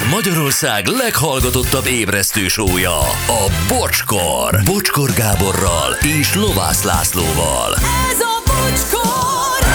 [0.00, 4.60] Ez Magyarország leghallgatottabb ébresztő sója, a Bocskor.
[4.64, 7.74] Bocskor Gáborral és Lovász Lászlóval.
[8.10, 9.68] Ez a bocskor!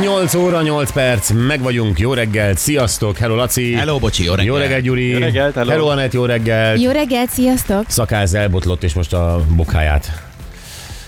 [0.00, 3.74] 8 óra, 8 perc, meg vagyunk, jó reggelt, sziasztok, hello Laci.
[3.74, 4.54] Hello, bocsi, jó reggel.
[4.54, 5.08] Jó reggel, Gyuri.
[5.08, 5.70] Jó reggelt, hello.
[5.70, 6.76] hello Anett, jó reggel.
[6.76, 7.84] Jó reggelt, sziasztok!
[7.88, 10.31] Szakáz elbotlott, és most a bokháját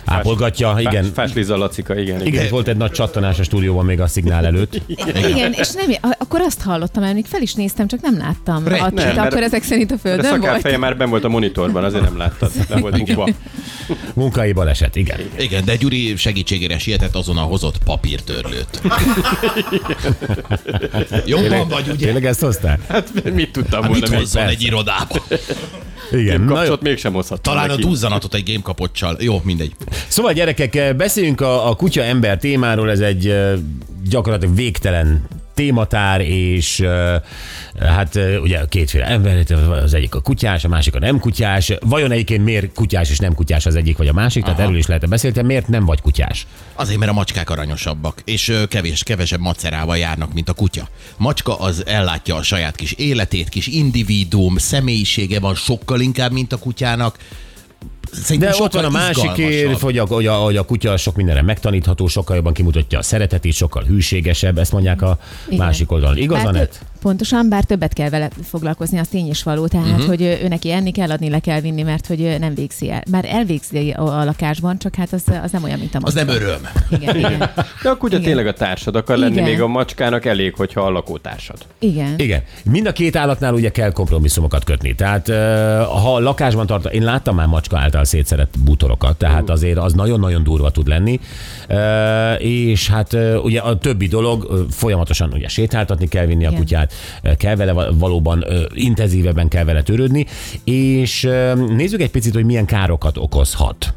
[0.05, 0.77] ápolgatja.
[0.79, 2.21] Igen, Fás, Fásliza Lacika, igen.
[2.21, 2.27] igen.
[2.27, 4.81] igen, volt egy nagy csattanás a stúdióban még a szignál előtt.
[5.29, 8.69] Igen, és nem, a- akkor azt hallottam, mert még fel is néztem, csak nem láttam.
[8.69, 10.61] Re- A, nem, akkor ezek szerint a földön szakár volt.
[10.61, 12.51] feje már ben volt a monitorban, azért nem láttad.
[12.69, 13.29] Nem volt bukva.
[14.15, 15.21] Munkai baleset, igen.
[15.39, 18.81] Igen, de Gyuri segítségére sietett azon a hozott papírtörlőt.
[21.27, 22.05] Jobban vagy, ugye?
[22.05, 22.79] Tényleg ezt hoztál?
[22.89, 25.23] Hát mit tudtam Hát volna mit hozzon egy irodába?
[26.13, 26.41] Igen.
[26.41, 26.55] Na jó.
[26.57, 27.83] Kapcsot mégsem hozhattam Talán a neki.
[27.89, 29.17] duzzanatot egy gamekapocsal.
[29.21, 29.73] Jó, mindegy.
[30.09, 33.53] Szóval gyerekek, beszéljünk a, a kutya ember témáról, ez egy eh,
[34.09, 36.87] gyakorlatilag végtelen tématár, és
[37.81, 41.73] hát ugye kétféle ember, az egyik a kutyás, a másik a nem kutyás.
[41.81, 44.45] Vajon egyébként miért kutyás és nem kutyás az egyik vagy a másik?
[44.45, 46.47] Tehát erről is lehet beszélni, miért nem vagy kutyás?
[46.75, 50.89] Azért, mert a macskák aranyosabbak, és kevés, kevesebb macerával járnak, mint a kutya.
[51.17, 56.59] Macska az ellátja a saját kis életét, kis individuum, személyisége van sokkal inkább, mint a
[56.59, 57.19] kutyának.
[58.23, 61.17] Szerintem De ott van a másik érv, hogy a, hogy, a, hogy a kutya sok
[61.17, 65.59] mindenre megtanítható, sokkal jobban kimutatja a szeretetét, sokkal hűségesebb, ezt mondják a Igen.
[65.59, 66.17] másik oldalon.
[66.17, 69.67] Igaz, tö- Pontosan, bár többet kell vele foglalkozni, az tény is való.
[69.67, 70.07] Tehát, uh-huh.
[70.07, 73.03] hogy ő neki enni kell, adni le kell vinni, mert hogy ő nem végzi el.
[73.11, 76.33] Már elvégzi a, a lakásban, csak hát az, az nem olyan, mint a Az macska.
[76.33, 76.69] nem öröm.
[76.91, 77.39] Igen, igen.
[77.83, 78.27] De a kutya Igen.
[78.27, 79.45] tényleg a társad akar lenni, Igen.
[79.45, 81.57] még a macskának elég, hogyha a lakótársad.
[81.79, 82.15] igen.
[82.17, 82.43] Igen.
[82.65, 84.95] Mind a két állatnál ugye kell kompromisszumokat kötni.
[84.95, 85.29] Tehát
[86.03, 90.43] ha a lakásban tart, én láttam már macska által szétszerett bútorokat, tehát azért az nagyon-nagyon
[90.43, 91.21] durva tud lenni.
[92.39, 96.61] És hát ugye a többi dolog folyamatosan ugye sétáltatni kell vinni a Igen.
[96.61, 96.94] kutyát, uh,
[97.37, 100.27] kell vele va- valóban intenzívebben kell vele törődni,
[100.65, 101.29] és
[101.69, 103.95] nézzük egy picit, hogy milyen károkat okozhat.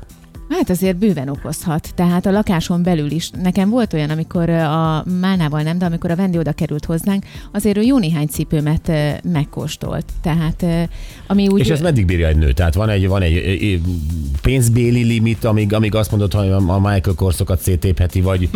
[0.57, 1.90] Hát azért bőven okozhat.
[1.95, 3.29] Tehát a lakáson belül is.
[3.29, 7.78] Nekem volt olyan, amikor a Málnával nem, de amikor a Vendi oda került hozzánk, azért
[7.78, 8.91] ő jó néhány cipőmet
[9.23, 10.06] megkóstolt.
[10.22, 10.66] Tehát
[11.28, 11.59] ami úgy...
[11.59, 12.51] És ez meddig bírja egy nő?
[12.51, 13.81] Tehát van egy, van egy
[14.41, 18.50] pénzbéli limit, amíg, amíg azt mondod, hogy a Michael korszokat szétépheti, vagy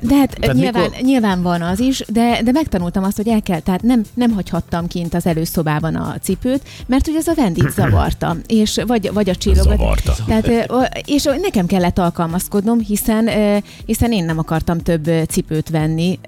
[0.00, 3.42] De hát Tehát nyilván, mikor- nyilván van az is, de, de megtanultam azt, hogy el
[3.42, 7.70] kell, tehát nem, nem hagyhattam kint az előszobában a cipőt, mert hogy ez a vendit
[7.78, 9.78] zavarta, és vagy, vagy a csillogat.
[9.78, 10.14] Zavarta.
[10.26, 10.70] Tehát,
[11.06, 13.28] és nekem kellett alkalmazkodnom, hiszen,
[13.84, 16.18] hiszen én nem akartam több cipőt venni,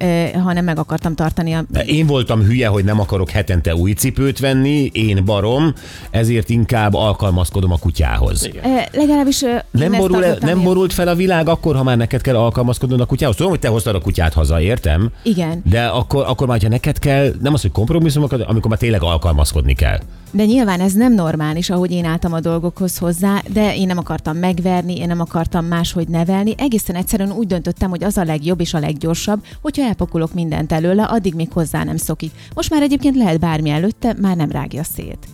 [0.43, 1.65] hanem meg akartam tartani a...
[1.87, 5.73] Én voltam hülye, hogy nem akarok hetente új cipőt venni, én barom,
[6.11, 8.47] ezért inkább alkalmazkodom a kutyához.
[8.47, 8.83] Igen.
[8.93, 13.07] Legalábbis Nem, borul, nem borult fel a világ akkor, ha már neked kell alkalmazkodnod a
[13.07, 13.37] kutyához.
[13.37, 15.11] Tudom, hogy te hoztad a kutyát haza, értem?
[15.23, 15.63] Igen.
[15.71, 19.75] De akkor, akkor már, ha neked kell, nem az, hogy kompromisszumokat, amikor már tényleg alkalmazkodni
[19.75, 19.99] kell.
[20.31, 24.37] De nyilván ez nem normális, ahogy én álltam a dolgokhoz hozzá, de én nem akartam
[24.37, 26.55] megverni, én nem akartam máshogy nevelni.
[26.59, 31.05] Egészen egyszerűen úgy döntöttem, hogy az a legjobb és a leggyorsabb, hogyha elpakolok mindent előle,
[31.05, 32.33] addig még hozzá nem szokik.
[32.55, 35.27] Most már egyébként lehet bármi előtte, már nem rágja szét.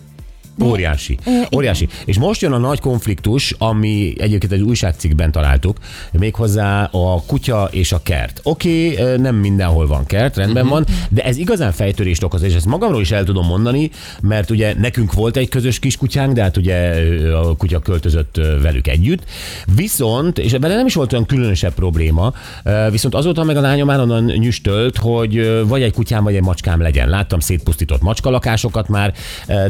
[0.63, 1.17] Óriási.
[1.55, 1.87] Óriási.
[2.05, 5.77] És most jön a nagy konfliktus, ami egyébként egy újságcikkben találtuk,
[6.11, 8.39] méghozzá a kutya és a kert.
[8.43, 10.71] Oké, okay, nem mindenhol van kert, rendben Mhm.
[10.73, 13.89] van, de ez igazán fejtörést okoz, és ezt magamról is el tudom mondani,
[14.21, 16.93] mert ugye nekünk volt egy közös kiskutyánk, de hát ugye
[17.33, 19.23] a kutya költözött velük együtt.
[19.75, 22.33] Viszont, és vele nem is volt olyan különösebb probléma,
[22.91, 26.81] viszont azóta meg a lányom már onnan nyüstölt, hogy vagy egy kutyám, vagy egy macskám
[26.81, 27.09] legyen.
[27.09, 29.13] Láttam szétpusztított macskalakásokat már,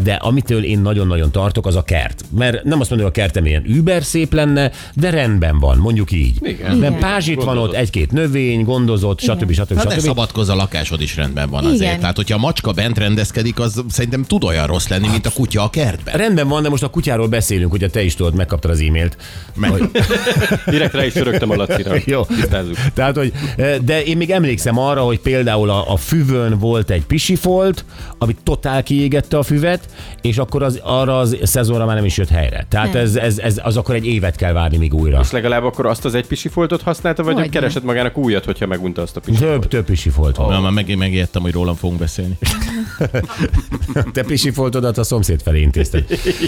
[0.03, 2.23] de amitől én nagyon-nagyon tartok, az a kert.
[2.37, 6.11] Mert nem azt mondom, hogy a kertem ilyen über szép lenne, de rendben van, mondjuk
[6.11, 6.35] így.
[6.41, 6.69] Igen.
[6.69, 6.99] Nem Igen.
[6.99, 9.51] pázsit van ott, egy-két növény, gondozott, stb.
[9.51, 9.75] stb.
[9.77, 9.99] Hát ne stb.
[9.99, 11.81] szabadkozz, a lakásod is rendben van azért.
[11.81, 11.99] Igen.
[11.99, 15.63] Tehát, hogyha a macska bent rendezkedik, az szerintem tud olyan rossz lenni, mint a kutya
[15.63, 16.17] a kertben.
[16.17, 19.17] Rendben van, de most a kutyáról beszélünk, ugye te is tudod, megkaptad az e-mailt.
[19.61, 19.89] Hogy-
[20.69, 21.95] Direkt rá is törögtem a Lacira.
[22.05, 22.23] Jó.
[22.25, 22.75] Tisztázzuk.
[22.93, 27.05] Tehát, hogy, eh, de én még emlékszem arra, hogy például a, a füvön volt egy
[27.05, 27.85] pisifolt,
[28.17, 29.85] ami totál kiégette a füvet,
[30.22, 32.66] és akkor az, arra az szezonra már nem is jött helyre.
[32.69, 33.02] Tehát Nem.
[33.02, 35.19] ez, ez, ez, az akkor egy évet kell várni még újra.
[35.19, 37.49] És legalább akkor azt az egy pisifoltot használta, vagy Hogyne.
[37.49, 39.59] keresett magának újat, hogyha megunta azt a pisifoltot?
[39.61, 40.49] Több, több pisifolt van.
[40.49, 42.37] Na, már megint megijedtem, hogy rólam fogunk beszélni.
[44.13, 46.05] Te pisifoltodat a szomszéd felé intézted.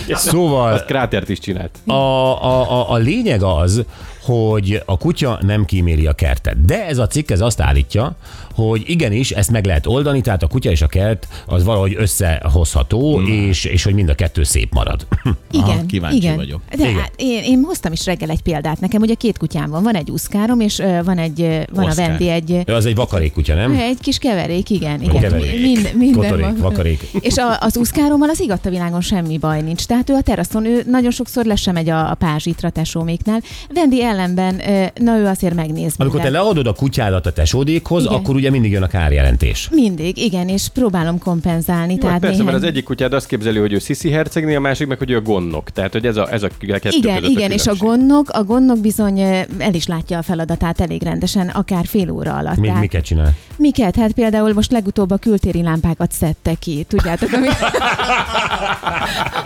[0.09, 1.71] Szóval Krátert is csinált.
[1.85, 3.83] a, a, a, a lényeg az,
[4.21, 6.65] hogy a kutya nem kíméli a kertet.
[6.65, 8.15] De ez a cikk ez azt állítja,
[8.55, 13.17] hogy igenis ezt meg lehet oldani, tehát a kutya és a kert az valahogy összehozható,
[13.17, 13.25] Hmm.
[13.25, 15.07] és, és hogy mind a kettő szép marad.
[15.51, 16.35] Igen, Aha, kíváncsi igen.
[16.35, 16.61] vagyok.
[16.77, 16.99] De Igen.
[16.99, 18.79] hát én, én hoztam is reggel egy példát.
[18.79, 19.83] Nekem ugye két kutyám van.
[19.83, 21.39] Van egy uszkárom, és van egy,
[21.73, 22.05] van Oszkár.
[22.05, 23.71] a Vendi egy, ö, Az egy vakarék kutya, nem?
[23.71, 25.01] egy kis keverék, igen.
[25.01, 25.21] igen.
[25.21, 25.61] Keverék.
[25.61, 26.57] Mind, minden Kotorék, van.
[26.59, 27.01] vakarék.
[27.19, 29.85] És a, az úszkárommal az igatta világon semmi baj nincs.
[29.85, 33.41] Tehát ő a teraszon, ő nagyon sokszor le sem megy a, a pázsitra tesóméknál.
[33.73, 34.61] Vendi ellenben,
[34.95, 36.45] na ő azért megnéz Amikor te mindent.
[36.45, 38.15] leadod a kutyádat a tesódékhoz, Igen.
[38.15, 39.69] akkor ugye mindig jön a kárjelentés.
[39.71, 41.93] Mindig, igen, és próbálom kompenzálni.
[41.93, 42.51] Jó, tehát hát persze, néhány...
[42.51, 45.15] mert az egyik kutyád azt képzeli, hogy ő Sisi hercegné, a másik meg, hogy ő
[45.15, 45.69] a gonnok.
[45.69, 49.19] Tehát, hogy ez a, ez a kettő Igen, igen, és a gondnok, a gondnok bizony
[49.57, 52.57] el is látja a feladatát elég rendesen, akár fél óra alatt.
[52.57, 53.33] Mi, Tehát- miket csinál?
[53.57, 53.95] Miket?
[53.95, 57.47] Hát például most legutóbb a kültéri lámpákat szedte ki, tudjátok, ami,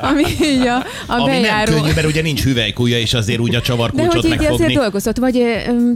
[0.01, 1.71] ami így a, a Ami nem bejáró.
[1.73, 4.63] könnyű, mert ugye nincs hüvelykúja, és azért úgy a De csavarkulcsot hogy így megfogni.
[4.63, 5.43] azért dolgozott, vagy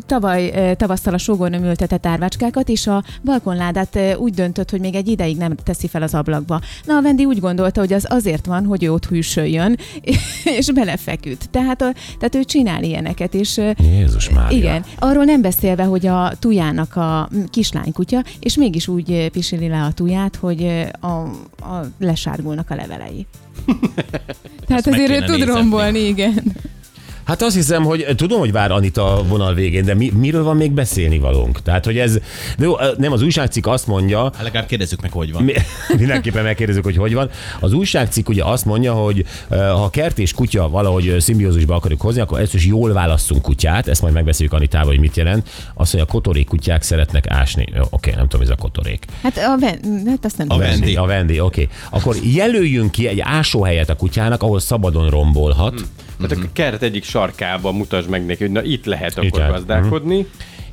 [0.05, 5.37] tavaly tavasszal a sógornőm ültetett árvácskákat, és a balkonládát úgy döntött, hogy még egy ideig
[5.37, 6.61] nem teszi fel az ablakba.
[6.85, 9.77] Na, a Vendi úgy gondolta, hogy az azért van, hogy ő ott hűsöljön,
[10.57, 11.49] és belefeküdt.
[11.51, 13.59] Tehát, a, tehát ő csinál ilyeneket, és
[13.91, 14.57] Jézus Mária.
[14.57, 17.29] igen, arról nem beszélve, hogy a tujának a
[18.11, 21.07] kislánykutya, és mégis úgy ö, pisili le a tuját, hogy ö, a,
[21.69, 23.25] a lesárgulnak a levelei.
[24.67, 25.53] Tehát meg azért ő tud nézetni.
[25.53, 26.55] rombolni, igen.
[27.31, 30.55] Hát azt hiszem, hogy tudom, hogy vár Anita a vonal végén, de mi, miről van
[30.55, 31.61] még beszélni valónk?
[31.61, 32.13] Tehát, hogy ez,
[32.57, 35.43] de jó, nem, az újságcikk azt mondja, Hát legalább kérdezzük meg, hogy van.
[35.43, 35.53] mi,
[35.97, 37.29] mindenképpen megkérdezzük, hogy hogy van.
[37.59, 42.39] Az újságcikk ugye azt mondja, hogy ha kert és kutya valahogy szimbiózusba akarjuk hozni, akkor
[42.39, 45.49] ezt is jól válasszunk kutyát, ezt majd megbeszéljük Anitával, hogy mit jelent.
[45.73, 47.67] Azt mondja, a kotorék kutyák szeretnek ásni.
[47.75, 49.05] Jó, oké, nem tudom, ez a kotorék.
[49.23, 50.69] Hát, a ven, hát azt nem A tudom.
[50.69, 50.95] Vendi.
[50.95, 51.67] A Vendi, oké.
[51.89, 55.73] Akkor jelöljünk ki egy ásóhelyet a kutyának, ahol szabadon rombolhat.
[56.27, 59.53] Tehát a kert egyik sarkába mutasd meg neki, hogy na itt lehet Itt akkor lehet.
[59.55, 60.25] gazdálkodni.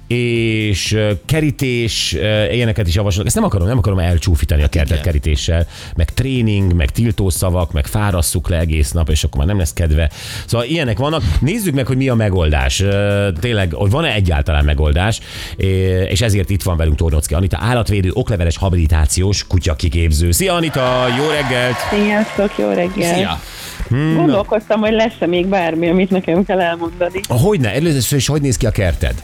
[0.07, 2.13] és ö, kerítés,
[2.53, 3.27] ilyeneket is javaslok.
[3.27, 5.03] Ezt nem akarom, nem akarom elcsúfítani a kertet igen.
[5.03, 5.67] kerítéssel,
[5.97, 10.11] meg tréning, meg tiltószavak, meg fárasszuk le egész nap, és akkor már nem lesz kedve.
[10.47, 11.23] Szóval ilyenek vannak.
[11.41, 12.83] Nézzük meg, hogy mi a megoldás.
[13.41, 15.21] Tényleg, hogy van-e egyáltalán megoldás,
[16.09, 20.31] és ezért itt van velünk Tornocki Anita, állatvédő, okleveles habilitációs kutya kiképző.
[20.31, 21.77] Szia Anita, jó reggelt!
[21.91, 23.15] Sziasztok, jó reggel!
[23.15, 23.41] Szia!
[23.91, 27.21] Gondolkoztam, hogy lesz-e még bármi, amit nekem kell elmondani.
[27.29, 29.15] Hogyne, először is hogy néz ki a kerted?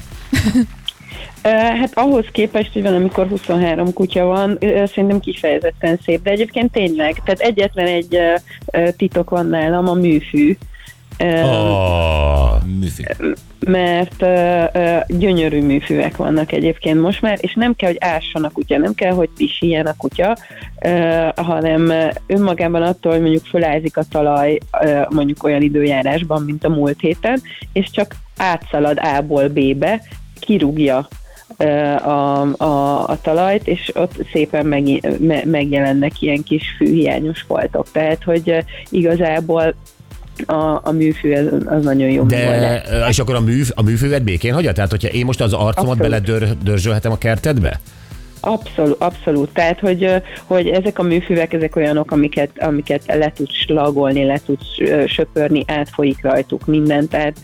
[1.43, 6.22] Hát ahhoz képest, hogy van, amikor 23 kutya van, szerintem kifejezetten szép.
[6.22, 8.19] De egyébként tényleg, tehát egyetlen egy
[8.96, 10.56] titok van nálam, a műfű.
[11.19, 12.62] Oh.
[12.81, 13.02] Műfű.
[13.66, 18.50] mert ö, ö, gyönyörű műfűek vannak egyébként most már, és nem kell, hogy ásson a
[18.50, 20.37] kutya, nem kell, hogy pisiljen a kutya,
[20.81, 21.93] ö, hanem
[22.26, 27.43] önmagában attól, hogy mondjuk fölázik a talaj ö, mondjuk olyan időjárásban, mint a múlt héten,
[27.72, 30.02] és csak átszalad A-ból B-be,
[30.40, 31.08] kirúgja
[31.56, 37.90] a, a, a talajt, és ott szépen meg, me, megjelennek ilyen kis fűhiányos foltok.
[37.93, 39.75] Tehát, hogy igazából
[40.47, 42.25] a, a műfű az, az nagyon jó.
[42.25, 44.73] De, és akkor a, műv, a műfővet békén hagyja?
[44.73, 47.81] Tehát, hogyha én most az arcomat beledörzsölhetem a kertedbe?
[48.46, 49.50] Abszolút, abszolút.
[49.52, 50.11] Tehát, hogy,
[50.44, 54.67] hogy ezek a műfüvek, ezek olyanok, amiket, amiket le tudsz slagolni, le tudsz
[55.06, 57.37] söpörni, átfolyik rajtuk minden, tehát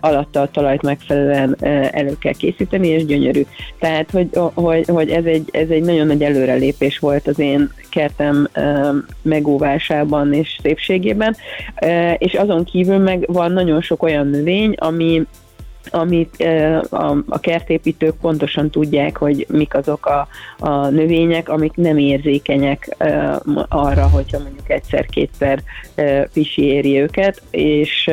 [0.00, 1.56] alatta a talajt megfelelően
[1.90, 3.42] elő kell készíteni, és gyönyörű.
[3.78, 8.48] Tehát, hogy, hogy, hogy ez, egy, ez egy nagyon nagy előrelépés volt az én kertem
[9.22, 11.36] megóvásában és szépségében,
[12.18, 15.26] és azon kívül meg van nagyon sok olyan növény, ami
[15.90, 16.44] amit
[16.90, 22.96] a, kertépítők pontosan tudják, hogy mik azok a, a növények, amik nem érzékenyek
[23.68, 25.62] arra, hogyha mondjuk egyszer-kétszer
[26.32, 28.10] pisi éri őket, és,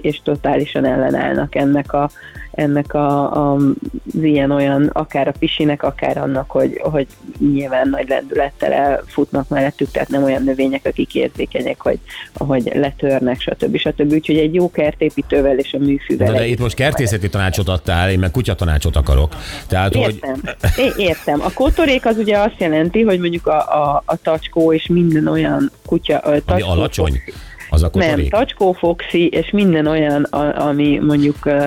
[0.00, 2.10] és totálisan ellenállnak ennek a
[2.58, 7.06] ennek a, a, az ilyen-olyan, akár a pisinek, akár annak, hogy, hogy
[7.52, 11.98] nyilván nagy lendülettel elfutnak mellettük, tehát nem olyan növények, akik érzékenyek, hogy,
[12.34, 13.76] hogy letörnek, stb.
[13.76, 14.12] stb.
[14.12, 16.32] Úgyhogy egy jó kertépítővel és a műfűvel.
[16.32, 19.36] De, de itt most kertészeti tanácsot adtál, én meg kutyatanácsot akarok.
[19.66, 20.42] Tehát, hogy Értem.
[20.76, 21.40] É, értem.
[21.40, 25.70] A kotorék az ugye azt jelenti, hogy mondjuk a, a, a tacskó és minden olyan
[25.86, 26.18] kutya...
[26.18, 27.22] ami tacskó, alacsony,
[27.70, 28.30] az a Nem, kotorék.
[28.30, 31.64] tacskó, foxi, és minden olyan, ami mondjuk uh,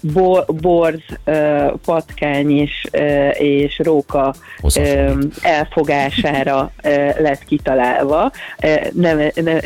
[0.00, 4.34] bo, borz, uh, patkány és, uh, és róka
[4.74, 5.32] rövid.
[5.42, 8.32] elfogására uh, lett kitalálva.
[8.64, 9.58] Uh, nem, nem,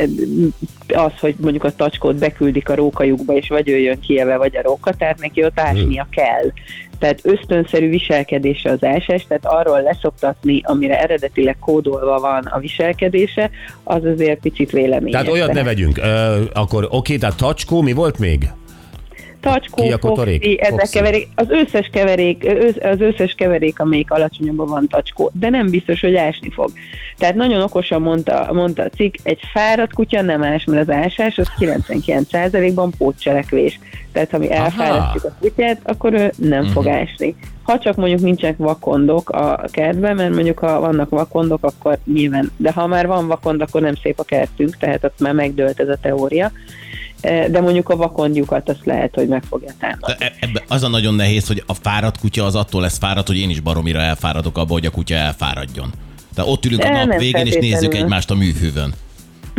[0.95, 4.63] az, hogy mondjuk a tacskót beküldik a rókajukba, és vagy ő jön kieve, vagy a
[4.63, 6.51] róka, tehát neki ott ásnia kell.
[6.99, 13.51] Tehát ösztönszerű viselkedése az ásás, tehát arról leszoktatni, amire eredetileg kódolva van a viselkedése,
[13.83, 15.11] az azért picit véleményes.
[15.11, 15.99] Tehát olyat ne vegyünk.
[15.99, 18.51] Ö, akkor oké, tehát tacskó, mi volt még?
[19.47, 20.43] Ki a tacskó, kotorék?
[20.43, 22.47] foxi, ezek keverék, az összes keverék,
[22.83, 26.71] az összes keverék, amelyik alacsonyabban van tacskó, de nem biztos, hogy ásni fog.
[27.19, 31.39] Tehát nagyon okosan mondta, mondta a cikk, egy fáradt kutya nem ás, mert az ásás
[31.39, 33.79] az 99%-ban pótcselekvés.
[34.13, 36.73] Tehát ha mi elfárasztjuk a kutyát, akkor ő nem uh-huh.
[36.73, 37.35] fog ásni.
[37.63, 42.73] Ha csak mondjuk nincsenek vakondok a kertben, mert mondjuk ha vannak vakondok, akkor nyilván, de
[42.73, 45.99] ha már van vakond, akkor nem szép a kertünk, tehát ott már megdőlt ez a
[46.01, 46.53] teória.
[47.21, 50.15] Eh, De mondjuk a vakondjukat azt lehet, hogy meg fogja támadni.
[50.19, 53.27] De e- ebbe az a nagyon nehéz, hogy a fáradt kutya az attól lesz fáradt,
[53.27, 55.93] hogy én is baromira elfáradok abba, hogy a kutya elfáradjon.
[56.35, 58.95] Tehát ott ülünk a De nap végén, és nézzük egymást a műhűvön.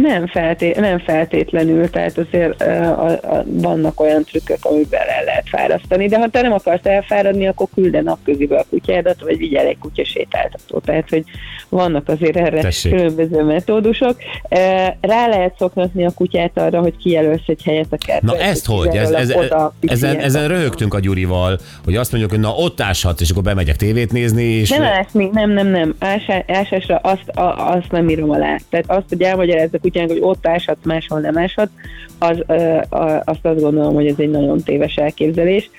[0.01, 6.07] Nem, felté- nem feltétlenül, tehát azért a, a, vannak olyan trükkök, amiben el lehet fárasztani,
[6.07, 9.77] de ha te nem akarsz elfáradni, akkor küld a napközibe a kutyádat, vagy vigyel egy
[9.77, 10.79] kutyasétáltató.
[10.79, 11.23] Tehát, hogy
[11.69, 12.91] vannak azért erre Tessék.
[12.95, 14.15] különböző metódusok.
[15.01, 18.35] Rá lehet szoktatni a kutyát arra, hogy kijelölsz egy helyet a kertben.
[18.35, 18.95] Na ezt hogy?
[18.95, 19.51] Ez, ez, ez,
[19.81, 23.75] ezen, ezen röhögtünk a Gyurival, hogy azt mondjuk, hogy na ott áshatsz, és akkor bemegyek
[23.75, 24.69] tévét nézni, és...
[24.69, 25.95] Nem ásni, nem, nem, nem.
[25.99, 28.57] Ásá, ásásra azt, a, azt nem írom alá.
[28.69, 31.71] Tehát azt, hogy elmagyarázz a kutyának, hogy ott áshatsz, máshol nem áshatsz,
[32.19, 32.43] az,
[33.19, 35.69] azt azt gondolom, hogy ez egy nagyon téves elképzelés.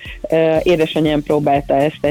[0.62, 2.04] Édesanyám próbálta ezt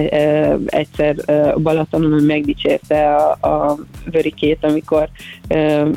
[0.66, 1.16] egyszer
[1.62, 3.78] Balatonon, hogy megdicsérte a, a
[4.12, 5.10] vörikét, amikor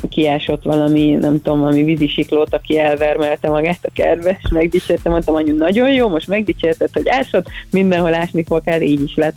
[0.09, 5.57] kiásott valami, nem tudom, valami vízisiklót, aki elvermelte magát a kertbe, és megdicsérte, mondtam, anyu,
[5.57, 9.37] nagyon jó, most megdicsérted, hogy ásott, mindenhol ásni fog el, így is lett.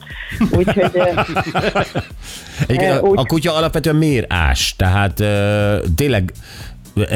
[0.58, 1.02] Úgyhogy
[2.68, 4.76] Egyébként a, úgy- a kutya alapvetően miért ás?
[4.78, 5.24] Tehát
[5.96, 6.34] tényleg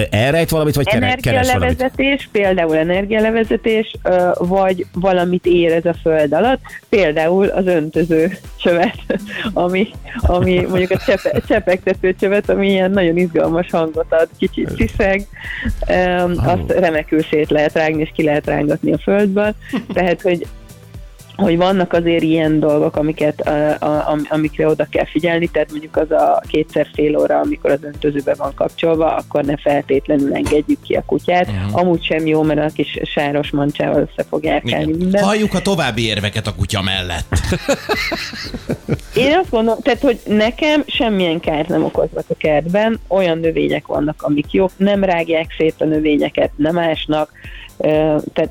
[0.10, 1.64] elrejt valamit, vagy kere- keres valamit?
[1.64, 3.96] energialevezetés, például energialevezetés,
[4.38, 8.98] vagy valamit érez a föld alatt, például az öntöző csövet,
[9.54, 9.88] ami,
[10.22, 15.28] ami mondjuk a csepe, csepegtető csövet, ami ilyen nagyon izgalmas hangot ad, kicsit sziszeg,
[16.36, 19.54] azt remekül szét lehet rágni, és ki lehet rángatni a földből,
[19.94, 20.46] tehát, hogy
[21.38, 25.96] hogy vannak azért ilyen dolgok, amiket, a, a, am- amikre oda kell figyelni, tehát mondjuk
[25.96, 30.94] az a kétszer fél óra, amikor az öntözőbe van kapcsolva, akkor ne feltétlenül engedjük ki
[30.94, 31.48] a kutyát.
[31.48, 31.80] Uh-huh.
[31.80, 35.24] Amúgy sem jó, mert a kis sáros mancsával össze fog járkálni minden.
[35.24, 37.36] Halljuk a további érveket a kutya mellett.
[39.16, 44.22] Én azt gondolom, tehát, hogy nekem semmilyen kárt nem okoznak a kertben, olyan növények vannak,
[44.22, 47.32] amik jók, nem rágják szét a növényeket, nem ásnak,
[48.34, 48.50] tehát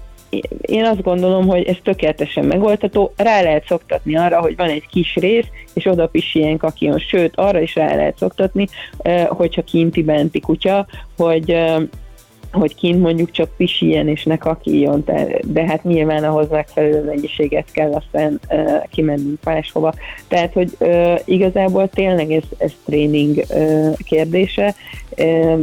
[0.60, 5.14] én azt gondolom, hogy ez tökéletesen megoldható, rá lehet szoktatni arra, hogy van egy kis
[5.14, 8.66] rész, és oda pisiljen kakion, sőt, arra is rá lehet szoktatni,
[9.28, 11.56] hogyha kinti benti kutya, hogy
[12.56, 15.04] hogy kint mondjuk csak pisiljen és ne kakiljon,
[15.44, 19.94] de hát nyilván ahhoz megfelelő mennyiséget kell aztán uh, kimennünk máshova.
[20.28, 24.74] Tehát, hogy uh, igazából tényleg ez, ez tréning uh, kérdése.
[25.16, 25.60] Uh,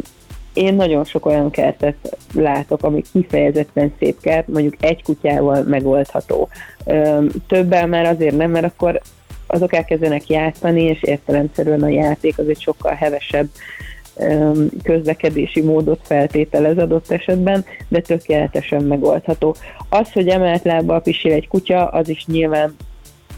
[0.53, 6.49] én nagyon sok olyan kertet látok, ami kifejezetten szép kert, mondjuk egy kutyával megoldható.
[7.47, 9.01] Többel már azért nem, mert akkor
[9.47, 13.47] azok elkezdenek játszani, és értelemszerűen a játék az egy sokkal hevesebb
[14.83, 19.55] közlekedési módot feltételez adott esetben, de tökéletesen megoldható.
[19.89, 22.75] Az, hogy emelt lábbal pisil egy kutya, az is nyilván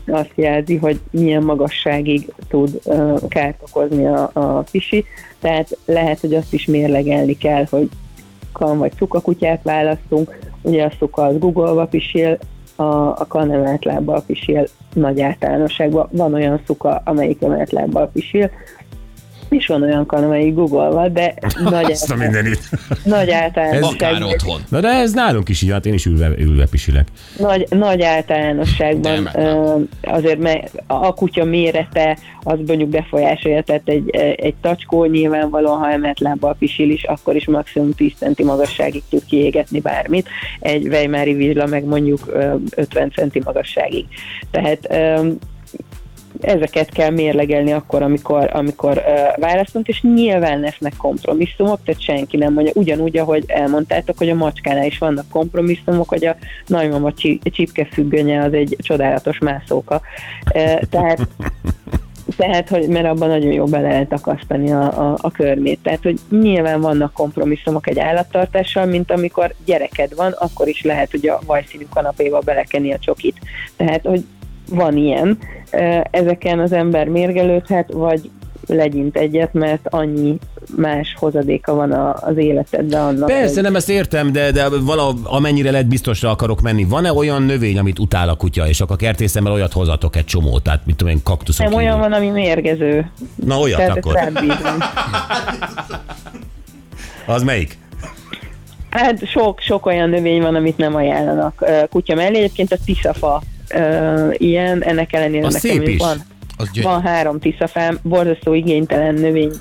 [0.07, 5.05] azt jelzi, hogy milyen magasságig tud uh, kárt okozni a, a pisi,
[5.39, 7.89] tehát lehet, hogy azt is mérlegelni kell, hogy
[8.51, 12.37] kan vagy cukakutyát választunk, ugye a szuka az googolva pisil,
[12.75, 16.07] a, a kan emelt lábbal pisil nagy általánosságban.
[16.11, 18.51] Van olyan szuka, amelyik emelt lábbal pisil,
[19.49, 21.33] és van olyan kan, amelyik googolva, de
[21.63, 22.69] nagy, Azt a által- mindenit.
[23.03, 24.61] nagy Akár általánosságban otthon.
[24.69, 27.07] Na de ez nálunk is így, hát én is ülve, ülve pisilek.
[27.39, 29.45] nagy, nagy általánosságban Nem, nem.
[29.45, 35.91] ö, azért mert a kutya mérete az mondjuk befolyásolja, tehát egy, egy tacskó nyilvánvalóan, ha
[35.91, 40.27] emelt lábbal pisil is, akkor is maximum 10 centi magasságig tud kiégetni bármit,
[40.59, 44.05] egy Weimári vizsla meg mondjuk ö, 50 centi magasságig.
[44.51, 44.87] Tehát
[46.45, 52.53] ezeket kell mérlegelni akkor, amikor, amikor uh, választunk, és nyilván lesznek kompromisszumok, tehát senki nem
[52.53, 56.35] mondja, ugyanúgy, ahogy elmondtátok, hogy a macskánál is vannak kompromisszumok, hogy a
[56.67, 60.01] nagymama csi- csipkefüggönye az egy csodálatos mászóka.
[60.53, 61.27] Uh, tehát
[62.37, 65.79] tehát, hogy, mert abban nagyon jó bele lehet akasztani a, a, a körmét.
[65.83, 71.27] Tehát, hogy nyilván vannak kompromisszumok egy állattartással, mint amikor gyereked van, akkor is lehet, hogy
[71.27, 73.37] a vajszínű kanapéba belekenni a csokit.
[73.75, 74.25] Tehát, hogy
[74.69, 75.37] van ilyen.
[76.11, 78.29] Ezeken az ember mérgelődhet, vagy
[78.67, 80.37] legyint egyet, mert annyi
[80.75, 83.27] más hozadéka van a, az életedben annak.
[83.27, 86.83] Persze, hogy- nem ezt értem, de, de vala, amennyire lehet biztosra akarok menni.
[86.83, 90.85] Van-e olyan növény, amit utál a kutya, és akkor kertészemmel olyat hozatok egy csomót, tehát
[90.85, 91.65] mit tudom én, kaktuszok.
[91.65, 93.11] nem olyan van, ami mérgező.
[93.45, 94.31] Na olyat Tehát akkor.
[97.25, 97.77] Az melyik?
[98.89, 102.37] Hát sok, sok olyan növény van, amit nem ajánlanak kutya mellé.
[102.37, 103.41] Egyébként a tiszafa
[103.75, 106.17] ö, ilyen, ennek ellenére Az nekem szép is van.
[106.57, 109.51] Az gyöny- Van három tiszafám, borzasztó igénytelen növény,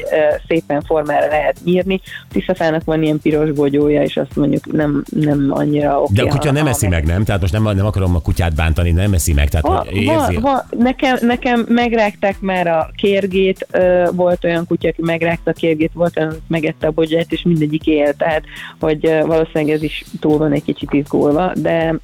[0.49, 2.01] szépen formára lehet nyírni.
[2.05, 6.13] A tiszafának van ilyen piros bogyója, és azt mondjuk nem, nem annyira oké.
[6.15, 7.25] De a kutya ha- nem ha eszi meg, nem?
[7.25, 9.49] Tehát most nem, nem akarom a kutyát bántani, nem eszi meg.
[9.49, 10.37] Tehát va, érzi.
[10.41, 13.67] va, nekem, nekem megrágták már a kérgét,
[14.13, 17.87] volt olyan kutya, aki megrágta a kérgét, volt olyan, aki megette a bogyát, és mindegyik
[17.87, 18.43] él, tehát
[18.81, 21.95] hogy valószínűleg ez is túl van egy kicsit izgulva, de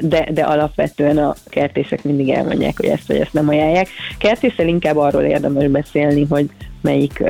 [0.00, 3.88] de, de alapvetően a kertészek mindig elmondják, hogy ezt vagy ezt nem ajánlják.
[4.18, 6.50] Kertészel inkább arról érdemes beszélni, hogy
[6.84, 7.22] melyik,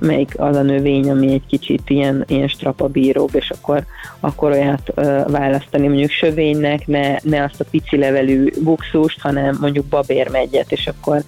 [0.00, 3.84] melyik az a növény, ami egy kicsit ilyen, ilyen strapabíróbb, és akkor,
[4.20, 4.92] akkor olyat
[5.26, 11.22] választani, mondjuk sövénynek, ne, ne azt a pici levelű buxust, hanem mondjuk babérmegyet, és akkor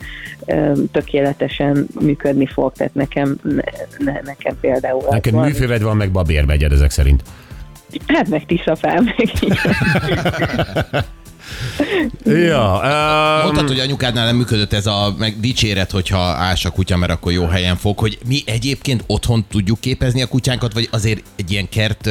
[0.92, 5.44] tökéletesen működni fog, tehát nekem, ne, ne, nekem például van.
[5.44, 7.22] műfőved van, meg babérmegyed ezek szerint.
[8.06, 9.58] Hát meg tiszafám, meg így.
[12.24, 16.96] Ja, um, Mondtad, hogy anyukádnál nem működött ez a meg dicséret, hogyha ás a kutya,
[16.96, 21.22] mert akkor jó helyen fog, hogy mi egyébként otthon tudjuk képezni a kutyánkat, vagy azért
[21.36, 22.10] egy ilyen kert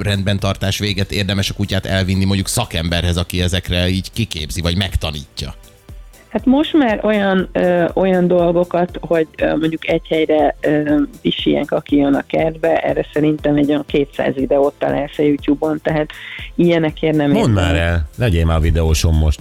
[0.00, 5.54] rendben tartás véget érdemes a kutyát elvinni mondjuk szakemberhez, aki ezekre így kiképzi, vagy megtanítja.
[6.32, 11.66] Hát most már olyan, ö, olyan dolgokat, hogy ö, mondjuk egy helyre ö, is ilyen,
[11.68, 16.10] aki jön a kertbe, erre szerintem egy olyan 200 videót találsz a YouTube-on, tehát
[16.54, 19.40] ilyenekért nem mondd már el, legyél már videósom most.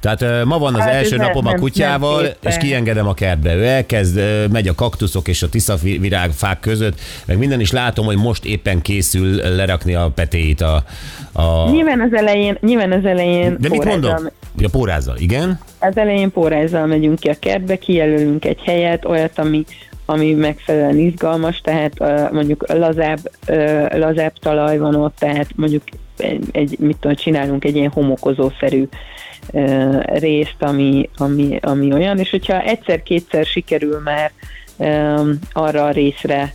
[0.00, 3.54] Tehát ma van az Hát első nem- napom a kutyával, nem és kiengedem a kertbe.
[3.54, 4.20] Ő elkezd,
[4.52, 9.34] megy a kaktuszok és a tiszavirágfák között, meg minden is látom, hogy most éppen készül
[9.56, 10.84] lerakni a petéit a...
[11.32, 11.70] a...
[11.70, 14.28] Nyilván az elején, nyilván az elején De mit mondom?
[14.58, 15.58] Ja, pórázzal, igen?
[15.78, 19.64] Az elején pórázzal megyünk ki a kertbe, kijelölünk egy helyet, olyat, ami,
[20.04, 25.82] ami megfelelően izgalmas, tehát uh, mondjuk lazább, uh, lazább talaj van ott, tehát mondjuk
[26.16, 28.88] egy, egy mit tudom, csinálunk egy ilyen homokozószerű
[30.04, 34.32] részt, ami, ami, ami olyan, és hogyha egyszer-kétszer sikerül már
[35.52, 36.54] arra a részre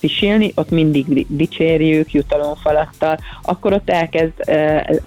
[0.00, 4.32] pisilni, ott mindig di- dicsérjük jutalomfalattal, akkor ott elkezd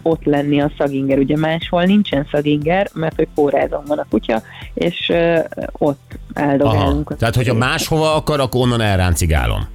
[0.01, 1.17] ott lenni a szaginger.
[1.17, 4.41] Ugye máshol nincsen szaginger, mert hogy pórázon van a kutya,
[4.74, 5.12] és
[5.72, 7.10] ott áldogálunk.
[7.10, 7.19] Aha.
[7.19, 9.67] Tehát, hogyha máshova akar, akkor onnan elráncigálom.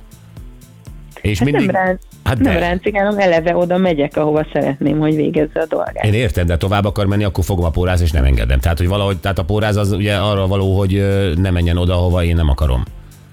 [1.21, 1.71] És Hát mindig...
[1.71, 2.59] nem, rán, Hát nem de.
[2.59, 6.05] ráncigálom, eleve oda megyek, ahova szeretném, hogy végezze a dolgát.
[6.05, 8.61] Én értem, de tovább akar menni, akkor fogom a póráz, és nem engedem.
[8.61, 11.07] Tehát, hogy valahogy, tehát a póráz az ugye arra való, hogy
[11.37, 12.85] ne menjen oda, hova én nem akarom.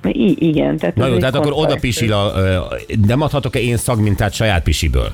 [0.04, 0.78] I- igen.
[0.78, 2.34] Tehát Na jó, tehát akkor oda pisil a,
[3.08, 5.12] nem adhatok-e én szagmintát saját pisiből?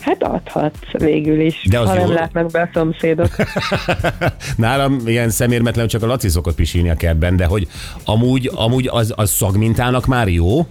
[0.00, 2.12] Hát adhatsz végül is, De az ha nem jó.
[2.12, 3.30] látnak be a szomszédok.
[4.56, 7.68] Nálam ilyen szemérmetlen csak a Laci szokott pisilni a kertben, de hogy
[8.04, 10.66] amúgy, amúgy az, az szagmintának már jó,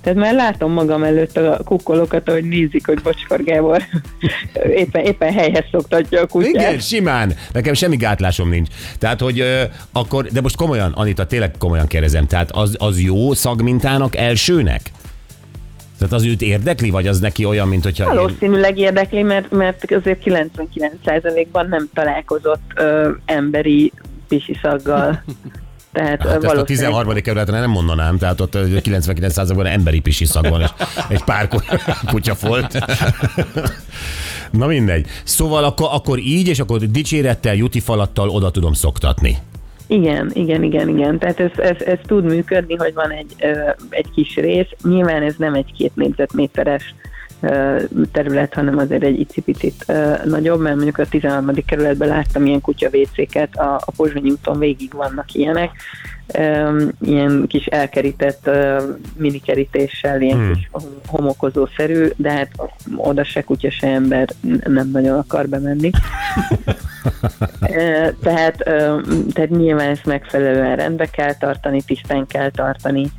[0.00, 3.82] Tehát már látom magam előtt a kukkolókat, ahogy nézik, hogy Bocskor Gábor
[4.82, 6.54] éppen, éppen helyhez szoktatja a kutyát.
[6.54, 7.34] Igen, simán.
[7.52, 8.68] Nekem semmi gátlásom nincs.
[8.98, 13.32] Tehát, hogy ö, akkor, de most komolyan, Anita, tényleg komolyan kérdezem, tehát az, az jó
[13.32, 14.90] szagmintának elsőnek?
[15.98, 18.10] Tehát az őt érdekli, vagy az neki olyan, mint hogyha...
[18.10, 18.14] Én...
[18.14, 23.92] Valószínűleg érdekli, mert, mert azért 99%-ban nem találkozott ö, emberi
[24.28, 25.22] pisiszaggal.
[25.98, 27.14] Tehát Hát ezt a valószínűleg 13.
[27.22, 30.68] kerületen nem mondanám, tehát ott ö, 99%-ban emberi pisi szag van, és
[31.08, 31.64] egy pár ku-
[32.10, 32.78] kutya volt.
[34.50, 35.06] Na mindegy.
[35.24, 39.36] Szóval akkor, akkor így, és akkor dicsérettel, jutifalattal oda tudom szoktatni.
[39.86, 41.18] Igen, igen, igen, igen.
[41.18, 44.66] Tehát ez, ez, ez tud működni, hogy van egy, ö, egy kis rész.
[44.82, 46.94] Nyilván ez nem egy két négyzetméteres
[48.12, 49.92] terület, hanem azért egy icipicit
[50.24, 51.54] nagyobb, mert mondjuk a 13.
[51.66, 55.70] kerületben láttam ilyen kutyavécéket, a, a Pozsonyi úton végig vannak ilyenek,
[57.00, 58.50] ilyen kis elkerített
[59.16, 60.52] minikerítéssel, ilyen hmm.
[60.52, 60.70] kis
[61.06, 62.50] homokozószerű, de hát
[62.96, 64.28] oda se kutya, se ember
[64.64, 65.90] nem nagyon akar bemenni.
[68.22, 68.56] Tehát,
[69.32, 73.10] tehát nyilván ezt megfelelően rendbe kell tartani, tisztán kell tartani.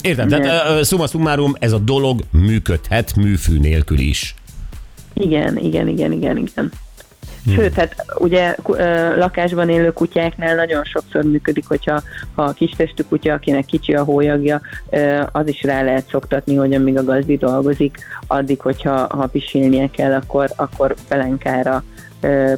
[0.00, 4.34] Értem, tehát ö, ö, summa summarum, ez a dolog működhet műfű nélkül is.
[5.14, 6.72] Igen, igen, igen, igen, igen.
[7.54, 8.56] Sőt, hát ugye
[9.16, 12.02] lakásban élő kutyáknál nagyon sokszor működik, hogyha
[12.34, 14.60] ha a kistestű kutya, akinek kicsi a hólyagja,
[15.32, 20.12] az is rá lehet szoktatni, hogy amíg a gazdi dolgozik, addig, hogyha ha pisilnie kell,
[20.12, 21.84] akkor, akkor pelenkára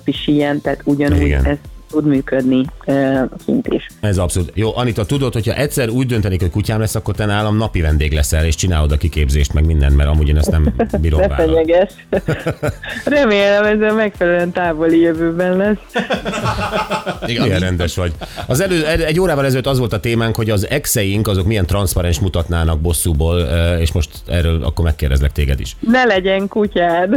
[0.04, 1.44] pisiljen, tehát ugyanúgy Igen.
[1.44, 1.56] ez
[1.88, 2.64] tud működni
[3.44, 3.86] kint is.
[4.00, 4.50] Ez abszolút.
[4.54, 8.12] Jó, Anita, tudod, hogyha egyszer úgy döntenék, hogy kutyám lesz, akkor te nálam napi vendég
[8.12, 11.92] leszel, és csinálod a kiképzést, meg mindent, mert amúgy én ezt nem bírom Ne fenyeges.
[13.04, 15.78] Remélem ez a megfelelően távoli jövőben lesz.
[17.26, 18.12] Igen, Milyen rendes vagy.
[18.46, 22.20] Az elő, egy órával ezelőtt az volt a témánk, hogy az exeink azok milyen transzparens
[22.20, 23.40] mutatnának bosszúból,
[23.80, 25.76] és most erről akkor megkérdezlek téged is.
[25.80, 27.14] Ne legyen kutyád.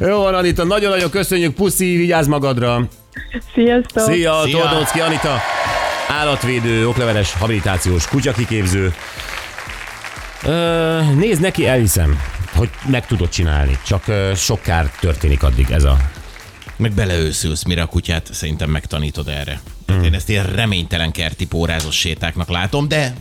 [0.00, 2.88] Jó van, Anita, nagyon-nagyon köszönjük, puszi, vigyázz magadra.
[3.54, 4.02] Sziasztok!
[4.02, 4.58] Szia, Szia.
[4.58, 5.40] Tordócki Anita,
[6.08, 8.94] állatvédő, okleveles, habilitációs, kutyakiképző.
[10.42, 12.20] Ö, nézd neki, elhiszem,
[12.54, 15.96] hogy meg tudod csinálni, csak ö, sok kár történik addig ez a...
[16.76, 19.60] Meg beleőszülsz, mire a kutyát szerintem megtanítod erre.
[19.86, 23.14] Tehát én ezt ilyen reménytelen kerti pórázos sétáknak látom, de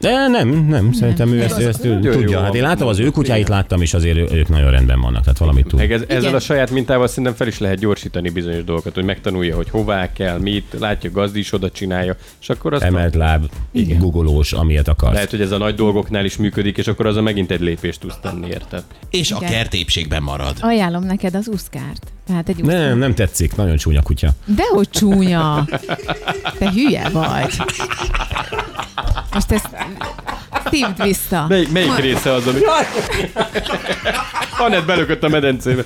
[0.00, 2.40] De nem, nem, szerintem ő ezt, ő ezt ő tudja.
[2.40, 5.66] Hát én láttam az ő kutyáit, láttam, és azért ők nagyon rendben vannak, tehát valamit
[5.66, 5.78] tud.
[5.78, 6.34] Meg ez, ezzel Igen.
[6.34, 10.38] a saját mintával szerintem fel is lehet gyorsítani bizonyos dolgokat, hogy megtanulja, hogy hová kell,
[10.38, 13.50] mit, látja, gazdi is oda csinálja, és akkor azt Emelt láb,
[13.98, 15.14] googolós, amilyet akarsz.
[15.14, 18.00] lehet, hogy ez a nagy dolgoknál is működik, és akkor az a megint egy lépést
[18.00, 18.82] tudsz tenni, érted?
[19.10, 19.50] és a Igen.
[19.50, 20.56] kertépségben marad.
[20.60, 22.12] Ajánlom neked az uszkárt.
[22.26, 22.88] Tehát egy uszkárt.
[22.88, 24.30] Nem, nem tetszik, nagyon csúnya kutya.
[24.46, 25.64] Dehogy csúnya.
[26.58, 27.54] Te hülye vagy.
[29.32, 29.68] Most ezt
[30.70, 31.46] szívd vissza.
[31.48, 32.58] Mely, melyik része az, ami...
[34.58, 35.82] Anett belökött a medencébe.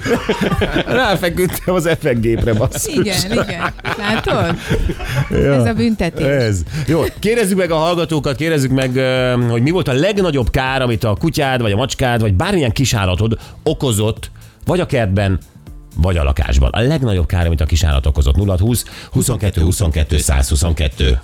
[0.87, 2.95] Ráfeküdtem az effektgépre, basszus.
[2.95, 3.73] Igen, igen.
[3.99, 4.57] Látod?
[5.31, 6.27] Ez a büntetés.
[6.27, 6.63] Ez.
[6.87, 8.91] Jó, kérdezzük meg a hallgatókat, kérdezzük meg,
[9.51, 13.39] hogy mi volt a legnagyobb kár, amit a kutyád, vagy a macskád, vagy bármilyen kisállatod
[13.63, 14.31] okozott,
[14.65, 15.39] vagy a kertben,
[15.97, 16.71] vagy a lakásban.
[16.71, 18.37] A legnagyobb kár, amit a kisállat okozott.
[18.37, 21.19] 0 20 22 22 122.